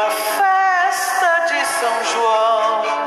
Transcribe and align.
uma 0.00 0.10
festa 0.10 1.40
de 1.46 1.66
São 1.66 2.04
João. 2.04 2.99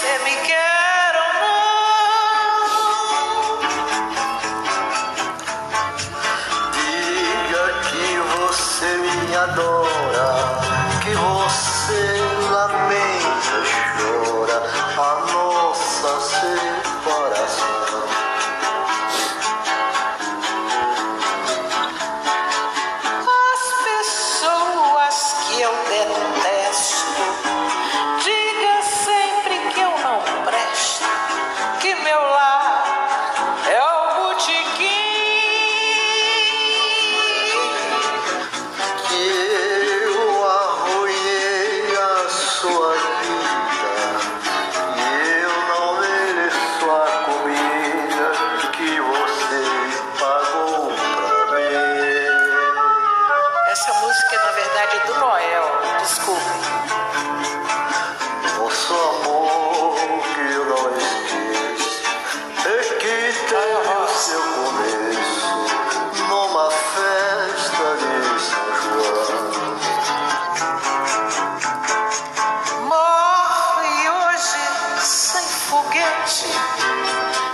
você 0.00 0.18
me 0.24 0.34
quer 0.46 1.12
ou 1.14 1.32
não. 1.42 2.70
Diga 6.72 7.64
que 7.82 8.06
você 8.32 8.88
me 8.96 9.36
adora, 9.36 10.30
que 11.02 11.12
você 11.12 12.19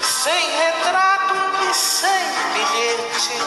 sem 0.03 0.51
retrato 0.51 1.35
e 1.71 1.75
sem 1.75 2.25
bilhete, 2.53 3.39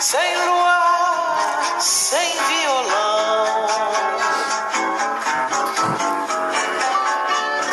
sem 0.00 0.36
luar, 0.46 1.80
sem 1.80 2.36
violão. 2.48 3.66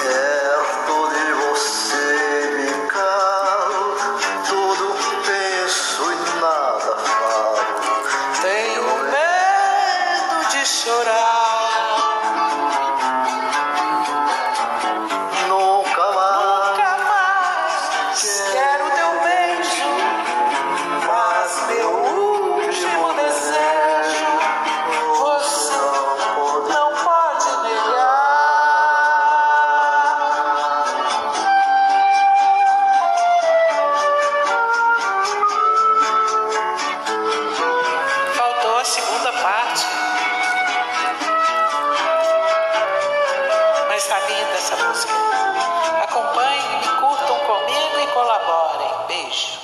Perto 0.04 1.10
de 1.14 1.34
você 1.34 2.10
me 2.58 2.88
calo, 2.88 3.96
tudo 4.48 4.96
penso 5.26 6.12
e 6.12 6.40
nada 6.42 6.98
falo. 6.98 7.60
Tenho 8.42 8.84
medo 9.12 10.50
de 10.50 10.66
chorar. 10.66 11.47
essa 44.08 44.20
linda 44.20 44.54
essa 44.54 44.76
música. 44.78 45.14
Acompanhem, 46.04 46.82
curtam 47.02 47.40
comigo 47.40 48.00
e 48.00 48.08
colaborem. 48.14 49.08
Beijo. 49.08 49.57